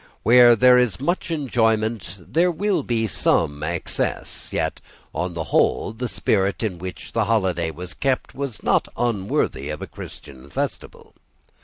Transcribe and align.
Where 0.23 0.55
there 0.55 0.79
is 0.79 0.99
much 0.99 1.29
enjoyment 1.29 2.17
there 2.19 2.49
will 2.49 2.81
be 2.81 3.05
some 3.05 3.61
excess: 3.61 4.51
yet, 4.51 4.81
on 5.13 5.35
the 5.35 5.43
whole, 5.53 5.93
the 5.93 6.09
spirit 6.09 6.63
in 6.63 6.79
which 6.79 7.11
the 7.13 7.25
holiday 7.25 7.69
was 7.69 7.93
kept 7.93 8.33
was 8.33 8.63
not 8.63 8.87
unworthy 8.97 9.69
of 9.69 9.79
a 9.79 9.85
Christian 9.85 10.49
festival. 10.49 11.13